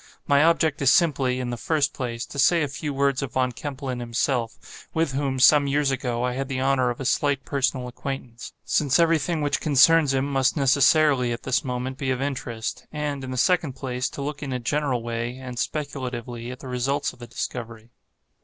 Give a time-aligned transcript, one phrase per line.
[0.25, 3.51] My object is simply, in the first place, to say a few words of Von
[3.51, 7.87] Kempelen himself (with whom, some years ago, I had the honor of a slight personal
[7.87, 12.87] acquaintance), since every thing which concerns him must necessarily, at this moment, be of interest;
[12.91, 16.67] and, in the second place, to look in a general way, and speculatively, at the
[16.67, 17.91] results of the discovery.